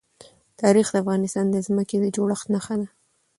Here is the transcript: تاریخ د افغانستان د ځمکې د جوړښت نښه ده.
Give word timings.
تاریخ 0.61 0.87
د 0.91 0.95
افغانستان 1.03 1.45
د 1.51 1.57
ځمکې 1.67 1.97
د 2.01 2.05
جوړښت 2.15 2.47
نښه 2.53 2.75
ده. 2.79 2.87